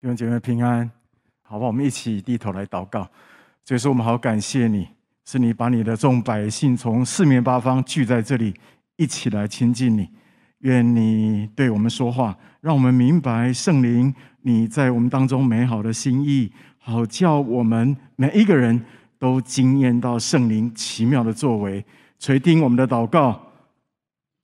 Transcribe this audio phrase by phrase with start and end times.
[0.00, 0.90] 弟兄姐妹平安，
[1.42, 3.06] 好吧，我们一起低头来祷告。
[3.66, 4.88] 所以说，我们好感谢你，
[5.26, 8.54] 是你把你的众百姓从四面八方聚在这里，
[8.96, 10.08] 一起来亲近你。
[10.60, 18.82] 愿你对我们说话，让我们明白圣灵你在我们当中美好的心意，好叫我们每一个人
[19.18, 21.84] 都惊艳到圣灵奇妙的作为。
[22.18, 23.38] 垂听我们的祷告，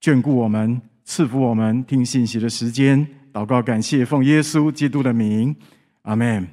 [0.03, 3.09] 眷顾我们，赐福我们听信息的时间。
[3.37, 5.55] 祷告，感谢奉耶稣基督的名，
[6.05, 6.49] 阿门。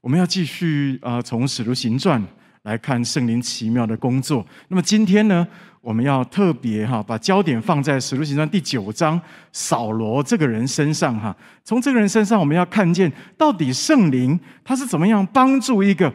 [0.00, 2.20] 我们要继续啊，从使徒行传
[2.62, 4.44] 来看圣灵奇妙的工作。
[4.66, 5.46] 那么今天呢，
[5.80, 9.20] 我们要特别哈，把焦点放在使徒行传第九章
[9.52, 11.36] 扫罗这个人身上哈。
[11.62, 16.12] 从这个人身上，我们要看见到底圣灵他是怎么样帮助一个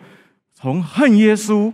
[0.53, 1.71] 从恨耶稣、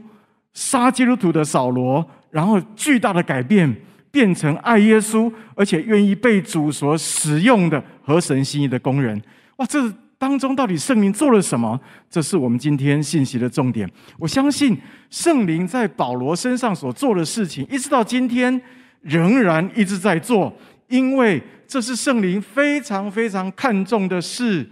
[0.53, 3.75] 杀基督徒的扫罗，然后巨大的改变。
[4.11, 9.21] 变成爱耶稣，而且愿意被主所使用的合神心意的工人。
[9.57, 9.79] 哇，这
[10.17, 11.79] 当中到底圣灵做了什么？
[12.09, 13.89] 这是我们今天信息的重点。
[14.17, 14.77] 我相信
[15.09, 18.61] 圣灵在保罗身上所做的事情，一直到今天
[19.01, 20.53] 仍然一直在做，
[20.87, 24.69] 因为这是圣灵非常非常看重的事。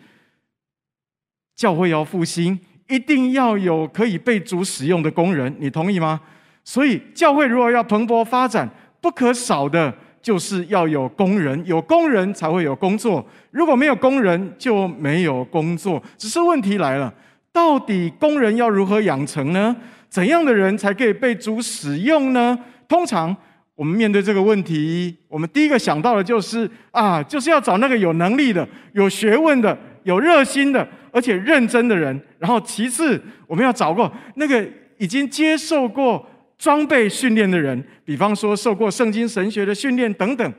[1.55, 6.19] 教会要复兴，一定要有可以被主使用的工人，你同意吗？
[6.63, 8.69] 所以教会如果要蓬勃发展，
[9.01, 13.25] 不可少的就是要有工人，有工人才会有工作。
[13.51, 16.01] 如果没有工人，就没有工作。
[16.17, 17.13] 只是问题来了，
[17.53, 19.73] 到底工人要如何养成呢？
[20.09, 22.57] 怎样的人才可以被主使用呢？
[22.89, 23.33] 通常
[23.75, 32.19] 我们面对这个问题，我们第一个想到的就是啊，就是要找那个有能力的、有学问的、有热心的，而且认真的人。
[32.39, 34.67] 然后其次，我们要找过那个
[34.97, 36.27] 已经接受过。
[36.57, 40.53] 装备训练的人，比方说受过圣经神学的训练等等，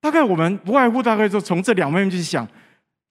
[0.00, 2.46] 大概我们不外乎大概就从这两方面去想，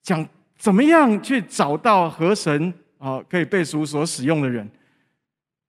[0.03, 4.69] 想怎么样去找到合神啊可以被主所使用的人。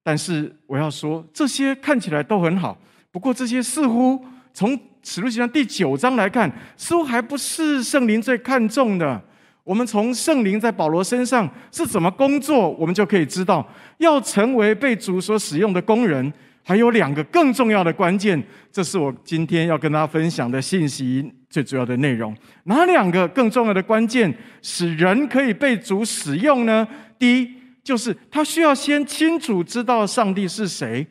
[0.02, 2.76] 但是我要说，这些看起来都很好，
[3.12, 9.22] 不过这些似乎从使徒行传第九章来看，似乎还不是圣灵最看重的。
[9.64, 13.66] 我们从圣灵在保罗身上是怎么工作，我们就可以知道，
[13.98, 16.32] 要成为被主所使用的工人，
[16.64, 18.42] 还有两个更重要的关键。
[18.72, 22.36] 这是我今天要跟大家分享的信息最主要的内容。
[22.64, 26.86] 哪两个更重要的关键使人可以被主使用呢？
[27.16, 27.50] 第一，
[27.84, 31.06] 就是他需要先清楚知道上帝是谁。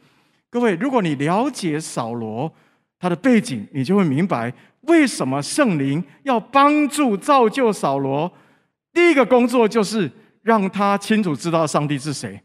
[0.49, 2.51] 各位，如果你了解扫罗
[2.99, 8.29] 他的背景，你就会明白为什么圣灵要帮助造就扫罗。
[8.93, 10.09] 第一个工作就是
[10.41, 12.39] 让他清楚知道上帝是谁。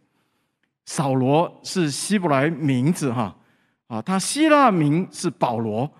[0.85, 3.35] 扫罗是希伯来名字哈，
[3.89, 5.91] 啊，他希腊名是保罗。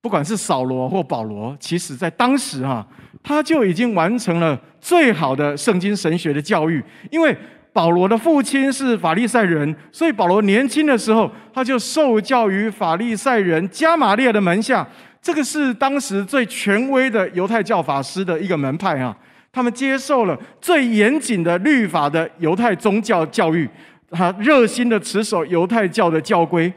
[0.00, 2.84] 不管是扫罗或保罗，其实在当时哈，
[3.22, 6.82] 他就已经完成了最好的圣经神学的教育。
[7.10, 7.36] 因为
[7.72, 14.84] 保罗的父亲是法利赛人，所以保罗年轻的时候他就受教于法利赛人迦玛列的门下。
[15.20, 19.16] 这个是当时最权威的犹太教法师的一个门派啊。
[19.52, 23.68] 他们接受了最严谨的律法的犹太宗教教育，
[24.10, 26.72] 他热心的持守犹太教的教规，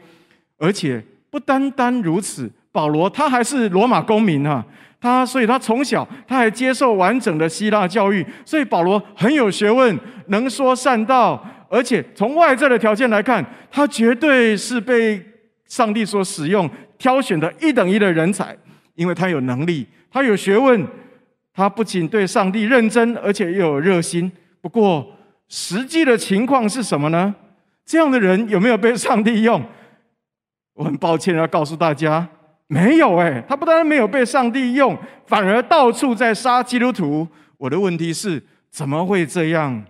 [0.58, 4.62] 而且不单单如此，保罗他还是罗马公民哈，
[5.00, 15.24] 他所以他从小他还接受完整的希腊教育，所以保罗很有学问，能说善道，而且从外在的条件来看，他绝对是被
[15.64, 18.54] 上帝所使用挑选的一等一的人才，
[18.96, 20.86] 因为他有能力，他有学问。
[21.56, 24.30] 他不仅对上帝认真，而且又有热心。
[24.60, 25.10] 不过，
[25.48, 27.34] 实际的情况是什么呢？
[27.86, 29.64] 这样的人有没有被上帝用？
[30.74, 32.28] 我很抱歉要告诉大家，
[32.66, 33.16] 没有。
[33.16, 34.94] 哎，他不但没有被上帝用，
[35.26, 37.26] 反而到处在杀基督徒。
[37.56, 39.82] 我的问题是，怎么会这样？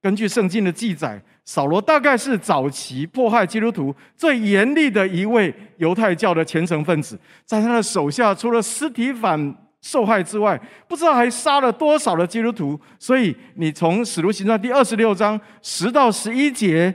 [0.00, 9.54] 根据圣经的记载，扫罗大概是早期迫害基督徒最严厉的一位犹太教的虔诚分子，在他的手下，除了司提反。
[9.82, 12.80] 受害之外，不知道还杀了多少的基督徒。
[12.98, 16.94] 所以，你从《使徒行传》第二十六章十到十一节，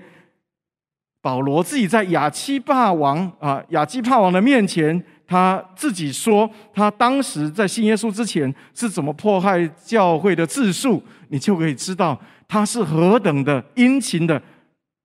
[1.22, 12.18] 保罗自己在亚基帕王啊，亚基帕王的面前，他自己说，他当时在信耶稣之前是怎么迫害教会的自述，你就可以知道
[12.48, 14.42] 他是何等的殷勤的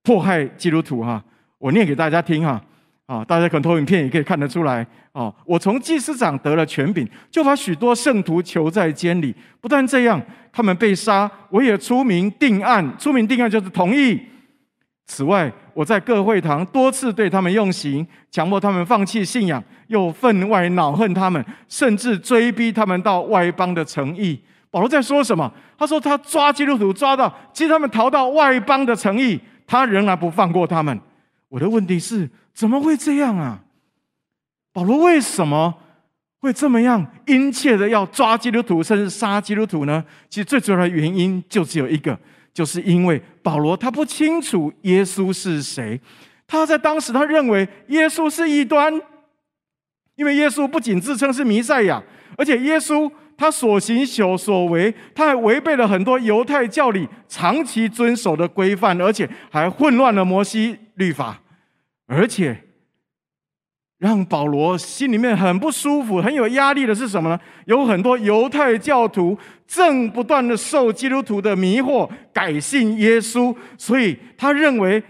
[0.05, 1.23] 迫害基督徒哈。
[1.59, 2.63] 我念给大家听哈。
[3.07, 4.87] 啊，大家可能投影片也可以看得出来。
[5.13, 9.35] 哦，我从祭司长得了权柄，就把许多圣徒囚在监里。
[9.61, 10.21] 不但这样，
[10.51, 12.97] 他们被杀，我也出名定案。
[12.99, 14.19] 出名定案就是同意。
[15.07, 24.41] 此外，我在各会堂多次对他们用刑，强迫他们放弃信仰，又分外恼恨他们，甚至追逼他们到外邦的城邑。
[24.71, 25.53] 保罗在说什么？
[25.77, 30.99] 他说他抓基督徒抓到，其实他们逃到外邦的城邑，他仍然不放过他们。
[31.51, 33.61] 我的问题是，怎么会这样啊？
[34.73, 35.75] 保罗为什么
[36.41, 40.05] 会这么样殷切的要抓基督徒，甚至杀基督徒呢？
[40.29, 42.19] 其实最主要的原因就只有一个，
[42.55, 46.01] 就是因为保罗他不清楚耶稣是谁。
[46.47, 48.93] 他在当时他认为耶稣是异端，
[50.17, 52.03] 因为耶稣不仅自称是弥赛亚，
[52.37, 53.11] 而且耶稣。
[53.35, 61.41] 他所行所所为，他还违背了很多犹太教里长期遵守的规范，而且还混乱了摩西律法，
[62.07, 62.57] 而且
[64.03, 67.39] 让保罗心里面很不舒服、很有压力的是什么呢？
[67.67, 75.01] 有很多犹太教徒正不断的受基督徒的迷惑，改信耶稣，所以他认为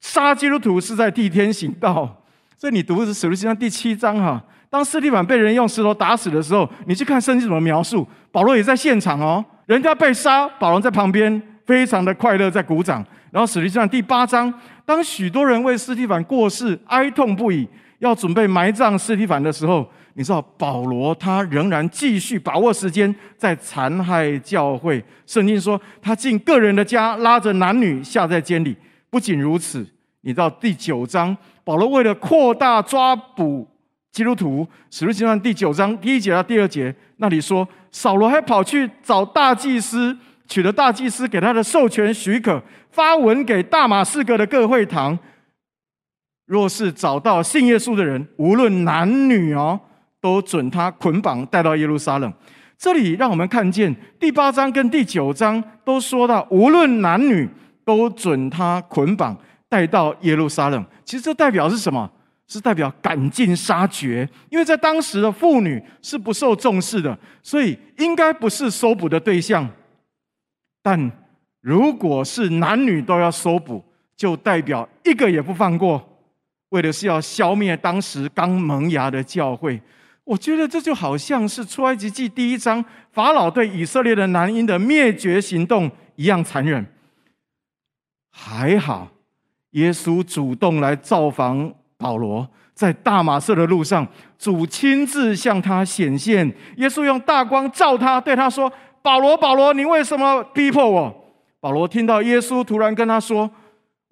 [0.00, 2.24] 杀基督徒是在替天行道。
[2.56, 4.42] 所以你读的是《使徒行传》第七章哈。
[4.70, 8.08] 当斯提凡被人用石头打死的时候，你去看圣经怎么描述。
[8.30, 13.04] 保罗也在现场哦，人家被杀，保罗在旁边，非常的快乐，在鼓掌。
[13.30, 14.50] 然后使徒行传第八章，
[14.86, 17.68] 当许多人为斯提凡过世哀痛不已，
[18.02, 25.02] 要准备埋葬尸体反的时候，你知道保罗他仍然继续把握时间，在残害教会。
[25.24, 28.76] 圣经说他进个人的家，拉着男女下在监里。
[29.08, 29.86] 不仅如此，
[30.22, 33.68] 你知道第九章，保罗为了扩大抓捕。
[34.10, 42.60] 基督徒使徒行传第九章第一节到第二节，那里说，扫罗还跑去找大祭司，取了大祭司给他的授权许可，
[42.90, 45.16] 发文给大马士革的各会堂，
[46.46, 49.80] 若是找到信耶稣的人，无论男女哦，
[50.20, 52.32] 都准他捆绑带到耶路撒冷。
[52.76, 57.48] 这里让我们看见第八章跟第九章都说到，无论男女
[57.84, 59.36] 都准他捆绑
[59.68, 60.84] 带到耶路撒冷。
[61.04, 62.10] 其实这代表是什么？
[62.48, 69.66] 是代表赶尽杀绝，因为在当时的妇女是不受重视的，所以应该不是搜捕的对象。
[70.82, 71.10] 但
[71.62, 73.82] 如果是男女都要搜捕，
[74.14, 76.11] 就代表一个也不放过，
[76.72, 79.80] 为的是要消灭当时刚萌芽的教会。
[80.24, 86.84] 我觉得这就好像是出埃及记第一章法老对以色列的男婴的灭绝行动一样残忍。
[88.30, 89.08] 还好，
[89.70, 91.72] 耶稣主动来造访。
[91.98, 94.04] 保罗在大马色的路上，
[94.36, 96.44] 主亲自向他显现。
[96.78, 101.24] 耶稣用大光照他，对他说：“保罗，保罗，你为什么逼迫我？”
[101.60, 103.48] 保罗听到耶稣突然跟他说：“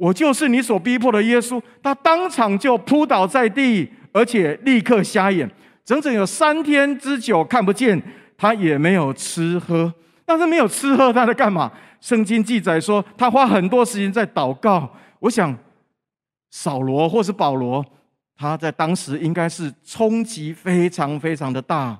[0.00, 5.48] 我就是你所逼迫的耶稣。”他当场就扑倒在地，而且立刻瞎眼，
[5.84, 8.02] 整整有三天之久看不见，
[8.36, 9.92] 他也没有吃喝。
[10.24, 11.70] 但是没有吃喝，他在干嘛？
[12.00, 14.90] 圣经记载说，他花很多时间在祷告。
[15.20, 15.54] 我想。
[16.52, 17.84] 扫罗或是保罗，
[18.36, 21.96] 他在当时应该是冲击非常非常的大，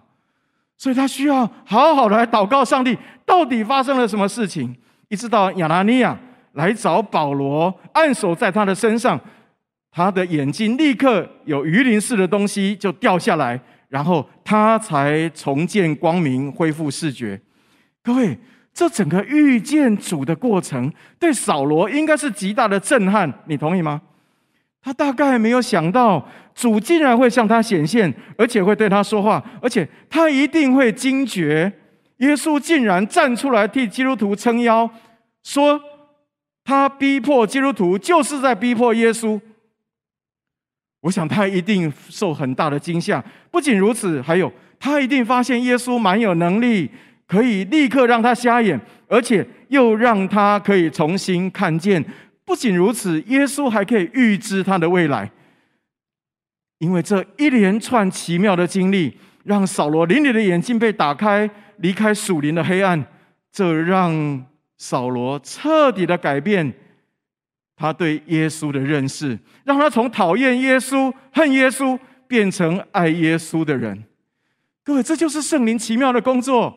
[0.77, 4.75] 所以他需要好好的来祷告上帝，到底发生了什么事情？
[5.07, 6.19] 一直到亚拿尼亚
[6.53, 9.19] 来找保罗，按手在他的身上，
[9.91, 17.41] 他的眼睛立刻有鱼鳞似的东西就掉下来，然后他才重见光明，恢复视觉。
[18.03, 18.39] 各位，
[18.73, 24.01] 这整个遇见主的过程，对扫罗应该是极大的震撼，你同意吗？
[24.83, 31.71] 他大概没有想到，主竟然会向他显现，而且会对他说话，而且他一定会惊觉，
[32.19, 34.89] 耶稣竟然站出来替基督徒撑腰，
[35.43, 35.79] 说
[36.71, 39.41] 他逼迫基督徒就是在逼迫耶稣。
[41.01, 43.21] 我想他一定受很大的惊吓。
[43.51, 46.89] 不仅如此，还有他一定发现耶稣蛮有能力，
[47.27, 52.05] 可以立刻让他瞎眼，而且又让他可以重新看见。
[52.45, 55.29] 不仅如此，耶稣还可以预知他的未来，
[56.79, 63.05] 因为这一连串奇妙的经历，让扫罗灵里的眼睛被打开，离开属灵的黑暗，
[63.51, 64.47] 这让
[64.81, 66.73] 扫罗彻底的改变
[67.77, 74.03] 他对耶稣的认识，让他从讨厌耶稣、恨耶稣，变成爱耶稣的人。
[74.83, 76.75] 各位，这就是圣灵奇妙的工作。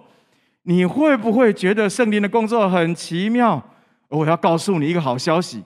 [0.64, 3.64] 你会不会觉得圣灵的工作很奇妙？
[4.10, 5.64] 我要告诉你一个好消息，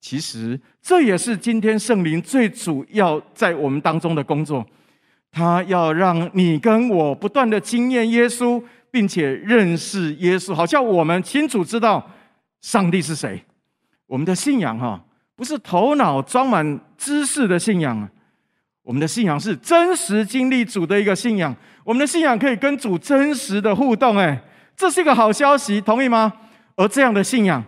[0.00, 4.66] 其实这也是今天圣灵最主要在我们当中的工作。
[5.30, 8.62] 他要让你跟我不断的经验耶稣，
[8.94, 12.08] 并且认识耶稣，好像我们清楚知道
[12.60, 13.42] 上帝是谁。
[14.06, 18.08] 我们的信仰哈，不是头脑装满知识的信仰啊，
[18.84, 21.52] 我们的信仰是真实经历主的一个信仰。
[21.82, 24.40] 我们的信仰可以跟主真实的互动，哎，
[24.76, 26.32] 这是一个好消息，同意吗？
[26.76, 27.64] 而这样的信仰。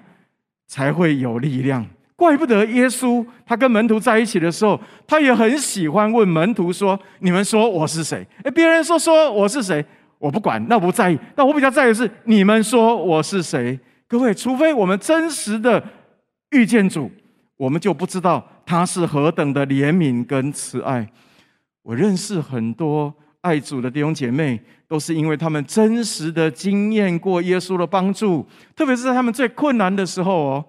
[0.68, 1.86] 才会有力量。
[2.16, 9.84] 怪不得耶稣他跟门徒在一起的时候，他也很喜欢问门徒说：“你们说我是谁？”哎，别人说说我是谁，
[10.18, 11.18] 我不管，那我不在意。
[11.34, 13.78] 但我比较在意的是你们说我是谁。
[14.08, 15.82] 各位，除非我们真实的
[16.50, 17.10] 遇见主，
[17.56, 21.06] 我们就不知道他是何等的怜悯跟慈爱。
[21.82, 30.64] 我认识很多爱主的弟兄姐妹，都是因为他们真实的经验过耶稣的帮助，特别是在他们最困难的时候哦，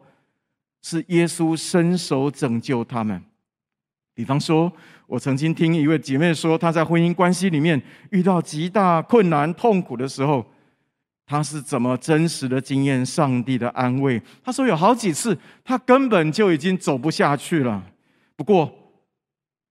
[0.84, 3.22] 是耶稣伸手拯救他们。
[4.18, 4.72] 比方说，
[5.06, 10.44] 我曾经听一位姐妹说，她在婚姻关系里面遇到极大困难、痛苦的时候。
[11.30, 14.20] 她是怎么真实的经验上帝的安慰？
[14.44, 17.84] 她说有好几次，她根本就已经走不下去了。
[18.36, 18.74] 不过，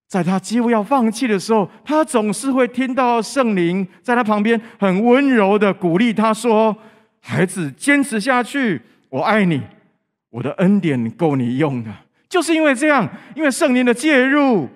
[0.07, 6.77] 在她几乎要放弃的时候，她总是会听到圣灵在她旁边很温柔的鼓励她说
[7.21, 9.61] ：“孩子，坚持下去，我爱你，
[10.31, 11.91] 我的恩典够你用的。”
[12.29, 14.69] 就是因为这样，因为圣灵的介入。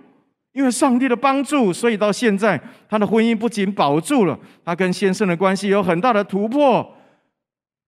[0.52, 6.92] 因为上帝的帮助，所以到现在，他的婚姻不仅保住了，他跟先生的关系有很大的突破。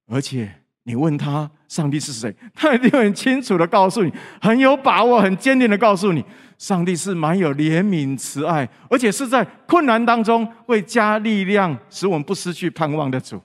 [0.07, 0.49] 而且，
[0.85, 6.25] 你问他上帝是谁，他一定很清楚的告诉你，很有把握、很坚定的告诉你，
[6.57, 13.42] 上帝是满有怜悯、慈爱，而且是在困难当中会加力量，使我们不失去盼望的主。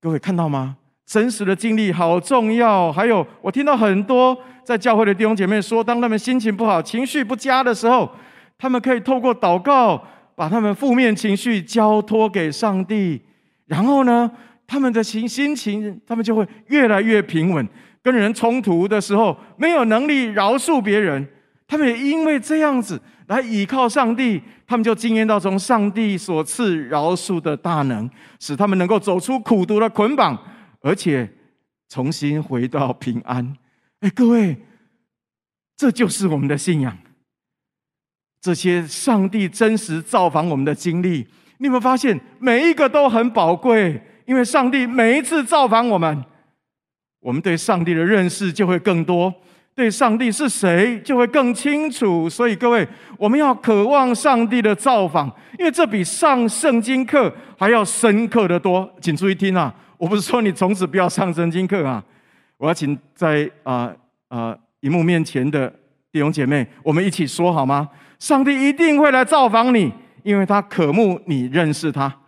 [0.00, 0.78] 各位看到吗？
[1.06, 2.92] 真实的经历好重要。
[2.92, 4.36] 还有，我听到很多。
[4.64, 8.10] 在教会的弟兄姐妹说，当他们心情不好、情绪不佳的时候，
[8.58, 10.02] 他们可以透过祷告，
[10.34, 13.22] 把他们负面情绪交托给上帝。
[13.66, 14.28] 然后呢，
[14.66, 17.64] 他们的心心情，他们就会越来越平稳。
[18.02, 21.24] 跟人冲突的时候，没有能力饶恕别人，
[21.68, 28.08] 他们也因为这样子来倚靠上帝，他们就经验到从上帝所赐饶恕的大能，
[28.40, 30.36] 使他们能够走出苦毒的捆绑，
[30.86, 31.28] 而且
[31.88, 33.56] 重新回到平安。
[33.98, 34.56] 哎，各位，
[35.76, 36.96] 这就是我们的信仰。
[38.40, 41.26] 这些上帝真实造访我们的经历，
[41.58, 44.00] 你有没有发现每一个都很宝贵？
[44.26, 46.24] 因为上帝每一次造访我们，
[47.18, 49.34] 我们对上帝的认识就会更多，
[49.74, 52.30] 对上帝是谁就会更清楚。
[52.30, 52.86] 所以，各位，
[53.18, 55.26] 我们要渴望上帝的造访，
[55.58, 58.88] 因为这比上圣经课还要深刻的多。
[59.00, 59.74] 请注意听啊！
[59.98, 62.04] 我不是说你从此不要上圣经课啊。
[62.58, 63.94] 我要请在啊
[64.28, 65.68] 啊荧幕面前的
[66.10, 67.88] 弟兄姐妹，我们一起说好吗？
[68.18, 72.20] 上帝一定会来造访你，因为他渴慕你认识他。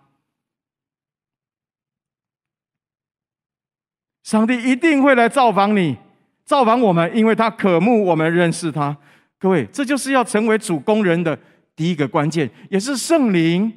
[4.22, 5.96] 上帝一定会来造访你，
[6.44, 8.94] 造访我们，因为他渴慕我们认识他。
[9.38, 11.38] 各位，这就是要成为主工人的
[11.74, 13.72] 第一个关键，也是圣灵。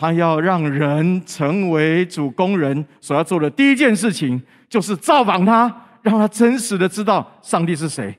[0.00, 8.16] 他要让人成为主工人所要做的第一件事情，就是造访他，让他真实的知道上帝是谁。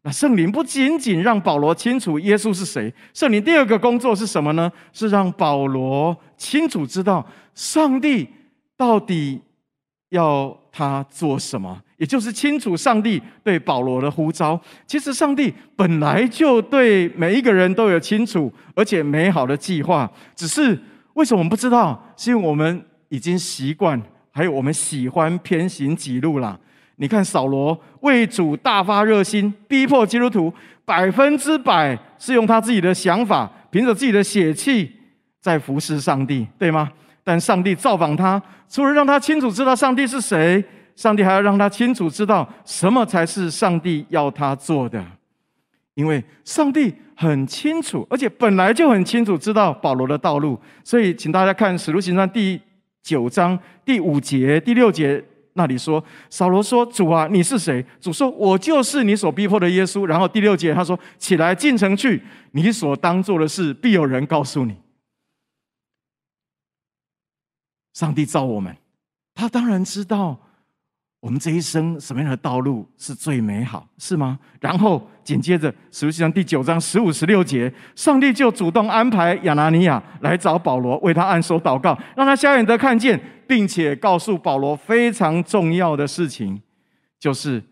[0.00, 4.72] 那圣灵不仅仅让保罗清楚耶稣是谁，圣灵第二个工作是什么呢？
[4.94, 8.26] 是让保罗清楚知道上帝
[8.78, 9.42] 到底
[10.08, 14.58] 要他做什么，也就是清楚上帝对保罗的呼召。
[14.86, 20.78] 其实上帝本来就对每一个人都有清楚而且美好的计划，只是。
[21.20, 22.02] 为什么我们不知道？
[22.16, 24.00] 是因为我们已经习惯，
[24.30, 26.58] 还有我们喜欢偏行己路了。
[26.96, 30.50] 你看扫罗为主大发热心，逼迫基督徒，
[30.86, 34.90] 百分之百是用他自己的想法，凭着自己的血气
[35.42, 36.90] 在服侍上帝，对吗？
[37.22, 40.64] 但上帝造访他，除了让他清楚知道上帝是谁，
[40.96, 45.04] 上帝还要让他清楚知道什么才是上帝要他做的。
[45.92, 52.58] 因为上帝很清楚，而且本来就很清楚知道保罗的道路，所以请大家看《使徒行传》第
[53.02, 55.22] 九章第五节、第六节
[55.52, 62.22] 那里说：“扫罗说，主啊，你是谁？”主说：“我就是你所逼迫的耶稣。”然后第六节他说：“起来进城去，
[62.52, 64.74] 你所当做的事必有人告诉你。”
[67.92, 68.74] 上帝造我们，
[69.34, 70.40] 他当然知道。
[71.20, 74.38] 我们这一生什么样的道路是最美好，是吗？
[74.58, 86.58] 然后紧接着，使徒行第九章十五、十六节，上帝就主动安排亚拿尼亚来找保罗，为他按手祷告，让他瞎眼得看见，并且告诉保罗非常重要的事情，
[87.18, 87.62] 就是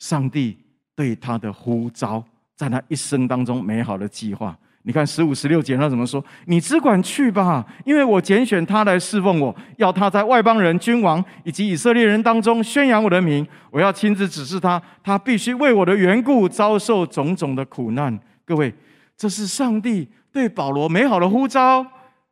[0.00, 0.58] 上帝
[0.96, 2.24] 对他的呼召，
[2.56, 4.58] 在他一生当中美好的计划。
[4.88, 6.24] 你看十五、十六节他怎么说？
[6.44, 13.44] 你只管去吧，因为我拣选他来侍奉我，要他在外邦人、君王以及以色列人当中宣扬我的名。
[13.72, 18.16] 我要亲自指示他，他必须为我的缘故遭受种种的苦难。
[18.44, 18.72] 各位，
[19.16, 21.84] 这是上帝对保罗美好的呼召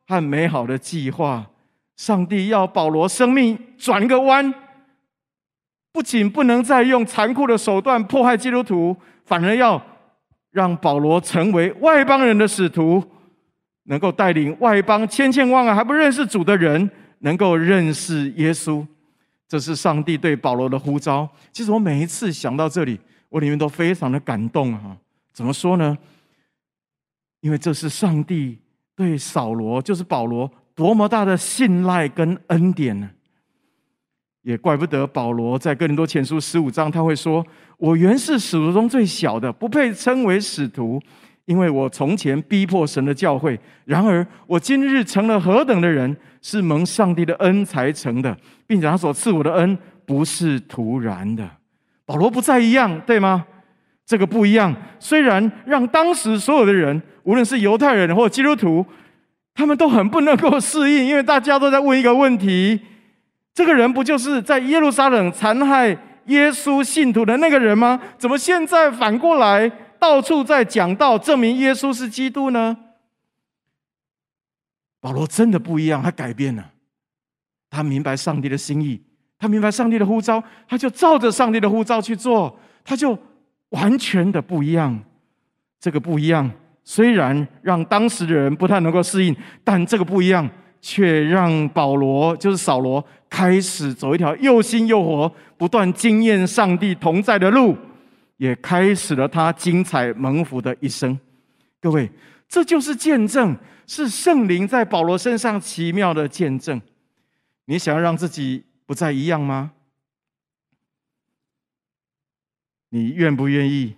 [0.07, 1.45] 和美好的计划。
[1.97, 4.53] 上帝要保罗生命转个弯，
[5.91, 8.95] 不仅不能再用残酷的手段迫害基督徒，
[9.25, 9.81] 反而要。
[10.55, 13.03] 让保罗成为外邦人的使徒，
[13.83, 18.87] 能够带领外邦千千万万还不认识主的人，能够认识耶稣。
[19.49, 21.29] 这是上帝对保罗的呼召。
[21.51, 22.97] 其实我每一次想到这里，
[23.27, 24.95] 我里面都非常的感动啊！
[25.33, 25.97] 怎么说呢？
[27.41, 28.57] 因为这是上帝
[28.95, 33.09] 对扫罗，就是保罗，多么大的信赖跟恩典呢？
[34.45, 37.43] 也怪不得保罗在哥林多前书十五章，他会说
[37.77, 41.01] ：“我原是使徒中最小的，不配称为使徒，
[41.45, 43.59] 因为我从前逼迫神的教会。
[43.85, 48.37] 然而我今日成了何等的人，是蒙上帝的恩才成的。”
[48.67, 49.75] 并且他所赐我的恩
[50.05, 51.49] 不是突然的，
[52.05, 53.45] 保罗不再一样，对吗？
[54.05, 58.85] 这个不一样，虽然让当时所有的人，无论是犹太人或基督徒，
[59.55, 62.79] 他们都很不能够适应，因为大家都在问一个问题：
[63.55, 67.99] 这个人不就是在耶路撒冷残害耶稣信徒的那个人吗？
[68.17, 72.77] 怎么现在反过来到处在讲道，证明耶稣是基督呢？
[74.99, 76.71] 保罗真的不一样，他改变了。
[77.69, 79.01] 他明白上帝的心意，
[79.39, 83.17] 他明白上帝的呼召，他就照着上帝的呼召去做，他就
[83.69, 85.01] 完全的不一样。
[85.79, 86.51] 这个不一样，
[86.83, 89.33] 虽然让当时的人不太能够适应，
[89.63, 90.49] 但这个不一样
[90.87, 97.75] 却让保罗，就是扫罗，开始走一条又新又活、不断经验上帝同在的路，
[98.37, 101.19] 也开始了他精彩蒙福的一生。
[101.81, 102.07] 各位，
[102.47, 106.79] 这就是见证，是圣灵在保罗身上奇妙的见证。
[107.65, 109.71] 你想要让自己不再一样吗？
[112.89, 113.95] 你愿不愿意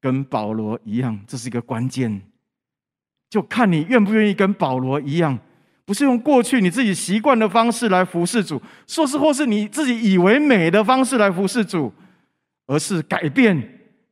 [0.00, 1.20] 跟保罗一样？
[1.26, 2.22] 这是一个关键，
[3.28, 5.36] 就看你愿不愿意跟保罗一样，
[5.90, 11.92] 不是用过去你自己习惯的方式来服侍主，说是或是你自己以为美的方式来服侍主，
[12.68, 13.60] 而是改变，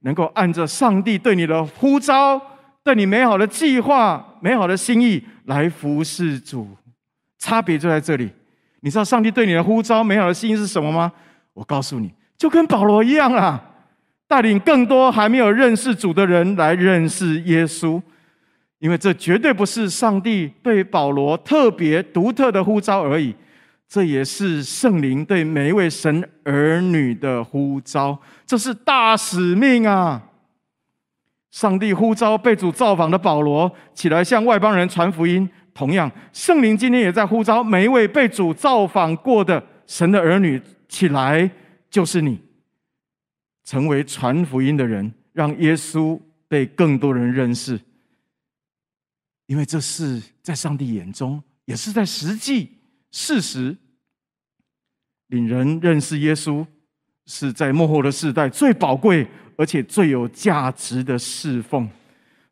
[0.00, 2.42] 能够按着上帝对你的呼召、
[2.82, 6.66] 对你美好的计划、美好的心意来服侍主，
[7.38, 8.28] 差别就在这里。
[8.80, 11.12] 你知道上帝对你的呼召、美好的心意是什么吗？
[11.54, 13.62] 我告诉你，就跟保罗一样啊，
[14.26, 18.02] 带领更多还没有认识主的人来认识耶稣。
[18.78, 23.34] 因为这绝对不是上帝对保罗特别独特的呼召而已，
[23.88, 30.22] 这也是圣灵对每一位神儿女的呼召，这是大使命啊！
[31.50, 35.48] 上帝呼召被主造访的保罗起来向外邦人传福音。
[35.74, 41.50] 同样，圣灵今天也在呼召每一位被主造访过的神的儿女起来，
[41.88, 42.38] 就是你，
[43.64, 47.80] 成为传福音的人，让耶稣被更多人认识。
[49.48, 52.78] 因为这是在上帝眼中，也是在实际
[53.10, 53.74] 事实，
[55.28, 56.66] 领人认识耶稣，
[57.24, 61.88] 是在幕后的世代最宝贵而且最有价值的侍奉。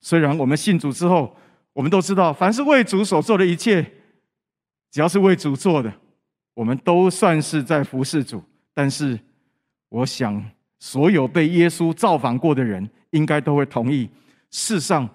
[0.01, 1.37] 虽然我们信主之后，
[1.75, 3.83] 我们都知道，凡是为主所做的一切，
[4.91, 5.93] 只要是为主做的，
[6.55, 8.43] 我们都算是在服侍主。
[8.73, 9.19] 但是，
[9.91, 10.43] 我想，
[10.79, 14.09] 所有被耶稣造访过的人，应该都会同意：
[14.51, 15.09] 世上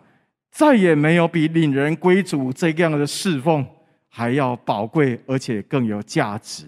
[0.52, 3.66] 再也没有比领人归主这样的侍奉
[4.10, 6.66] 还要宝贵，而且更有价值。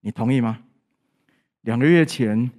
[0.00, 0.58] 你同意吗？
[1.60, 2.50] 两个月前，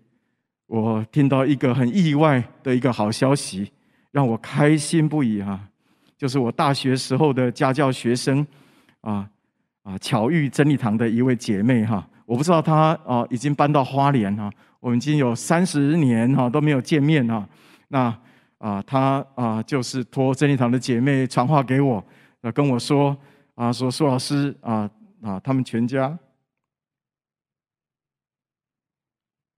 [0.68, 3.72] 我听到一个很意外的一个好消息，
[4.12, 5.68] 让我开心不已啊！
[6.18, 8.46] 就是我大学时候的家教学生，
[9.02, 9.30] 啊
[9.84, 17.48] 啊，巧遇真理堂的一位姐妹哈，我不知道她啊已经搬到花莲哈，我们已经有三十年哈都没有见面哈，
[17.88, 18.16] 那
[18.58, 22.04] 啊她啊就是托真理堂的姐妹传话给我，
[22.41, 23.17] 啊跟我说
[23.56, 24.89] 啊说苏老师啊
[25.22, 26.17] 啊他们全家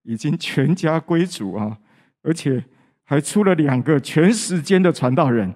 [0.03, 1.77] 已经全家归主啊，
[2.23, 2.63] 而且
[3.03, 5.53] 还出了两个全时间的传道人。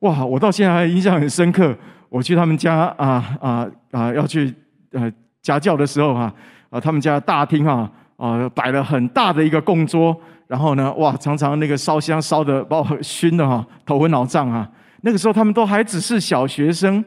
[0.00, 0.24] 哇！
[0.26, 1.76] 我到现在还印象很深刻。
[2.08, 4.52] 我去他们家啊啊啊，要去
[4.90, 6.34] 呃家教的时候哈
[6.70, 14.68] 啊，他们家大厅哈啊摆了很大的一个供桌，然后呢，哇，常常那个烧香烧的把我 熏的哈头昏脑胀啊。
[15.02, 17.04] 那个时候他们都还只是小学生，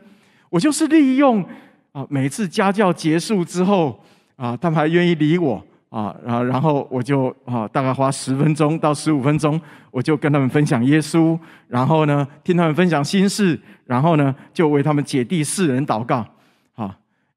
[0.50, 1.44] 我就是利用
[1.91, 4.00] 啊每次家教结束之后
[4.36, 5.63] 啊，他们还愿意理我。
[5.91, 11.39] 啊，然然后我就啊，大概花十分钟到十五分钟，我就跟他们分享耶稣，
[11.70, 16.26] 然后呢，听他们分享心事，然后呢，就为他们姐弟四人祷告。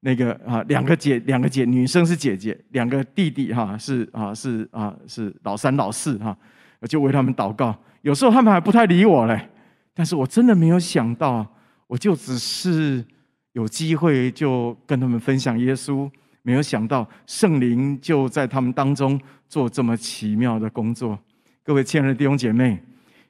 [0.01, 6.37] 那个啊，两个姐，两个姐，女生是姐姐，两个弟弟哈是啊是啊是老三老四哈，
[6.79, 7.75] 我就为他们祷告。
[8.01, 9.49] 有时候他们还不太理我嘞，
[9.93, 11.45] 但是我真的没有想到，
[11.87, 13.03] 我就只是
[13.51, 16.09] 有机会就跟他们分享耶稣。
[16.41, 21.19] 没有想到圣灵就在他们当中做这么奇妙的工作。
[21.61, 22.79] 各位亲爱的弟兄姐妹，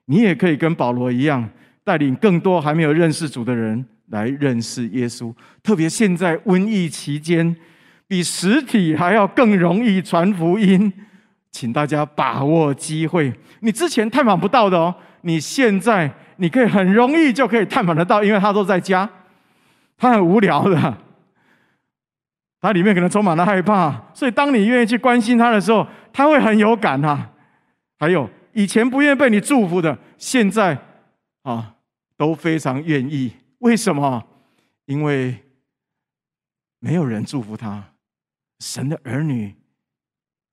[0.05, 1.49] 你也可以跟保罗一样，
[1.83, 5.33] 带领更多还没有认识主的人来认识耶稣。
[5.63, 7.55] 特别现在瘟疫期间，
[8.07, 10.91] 比实体还要更容易传福音，
[11.51, 13.33] 请大家把握机会。
[13.61, 19.09] 你之前探访不到的哦，你现在你可以很容易就可以探访得到，因为他都在家，
[19.97, 20.97] 他很无聊的，
[22.61, 27.31] 他里面可能充满了害怕，所以当你愿意去关心他的时候，他会很有感啊。
[27.99, 30.77] 还有以前不愿意被你祝福的，现在
[31.43, 31.73] 啊
[32.17, 33.33] 都非常愿意。
[33.59, 34.25] 为什么？
[34.85, 35.37] 因为
[36.79, 37.93] 没有人祝福他。
[38.59, 39.55] 神的儿女，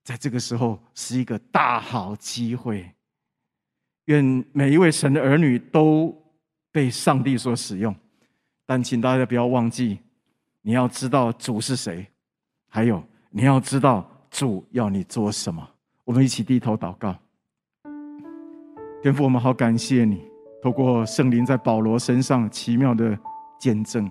[0.05, 2.89] 在这个时候是一个大好机会。
[4.05, 6.17] 愿每一位神的儿女都
[6.71, 7.93] 被上帝所使用，
[8.65, 9.99] 但请大家不要忘记，
[10.63, 12.07] 你要知道主是谁，
[12.69, 15.69] 还有你要知道主要你做什么。
[16.05, 17.19] 我们一起低头祷告，
[19.03, 20.23] 天父，我们好感谢你，
[20.67, 23.17] 透过圣灵在保罗身上奇妙的
[23.57, 24.11] 见证。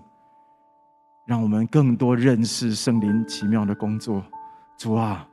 [1.26, 4.24] 让我们更多认识圣灵奇妙的工作，
[4.78, 5.28] 主啊，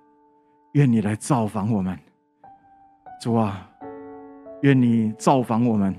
[0.73, 1.97] 愿你来造访我们，
[3.21, 3.71] 主啊，
[4.63, 5.95] 愿你造访我们，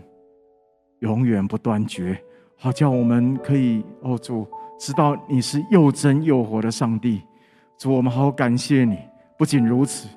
[1.00, 2.22] 永远不断绝，
[2.58, 4.46] 好叫我们可以哦，主
[4.78, 7.22] 知道你是又真又活的上帝，
[7.78, 8.98] 主，我们好感谢你。
[9.38, 10.10] 不仅如此，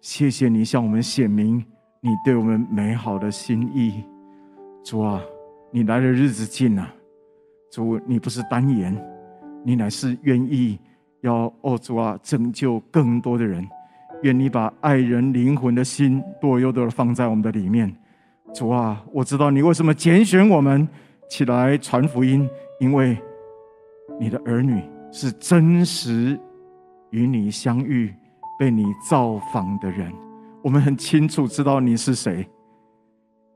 [0.00, 1.62] 谢谢你向我们显明
[2.02, 4.02] 你对我们美好的心意，
[4.82, 5.20] 主啊，
[5.70, 6.90] 你来的日子近了。
[7.70, 8.96] 主，你不是单言，
[9.62, 10.78] 你乃是愿意
[11.20, 13.68] 要哦，主啊，拯救更多的人。
[14.22, 17.94] 愿你把爱人灵魂的心多又多的放在我们的里面。
[18.54, 20.88] 主啊，我知道你为什么拣选我们
[21.28, 22.48] 起来传福音，
[22.80, 23.14] 因为
[24.18, 24.82] 你的儿女
[25.12, 26.40] 是真实
[27.10, 28.10] 与你相遇、
[28.58, 30.10] 被你造访的人。
[30.62, 32.46] 我们很清楚知道你是谁。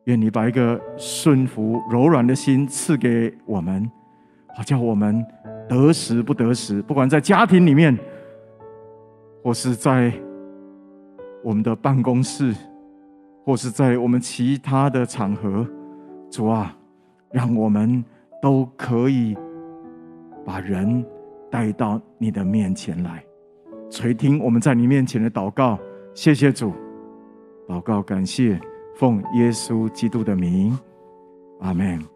[0.05, 3.91] 愿你把一个顺服、柔软的心赐给我们。
[4.55, 5.25] 好叫我们
[5.69, 7.99] 得时不得时，不管在家庭里面，
[9.43, 10.13] 或是在
[11.43, 12.55] 我们的办公室，
[13.45, 15.67] 或是在我们其他的场合，
[16.31, 16.77] 主啊，
[17.33, 18.05] 让我们
[18.41, 19.37] 都可以
[20.45, 21.05] 把人
[21.51, 23.25] 带到你的面前来，
[23.91, 25.79] 垂听我们在你面前的祷告。
[26.15, 26.73] 谢谢主，
[27.67, 28.61] 祷告感谢，
[28.95, 30.79] 奉耶稣基督的名，
[31.61, 32.14] 阿门。